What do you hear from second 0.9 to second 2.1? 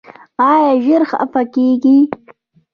خفه کیږئ؟